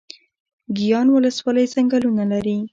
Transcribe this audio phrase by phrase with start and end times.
[0.77, 2.57] ګیان ولسوالۍ ځنګلونه لري؟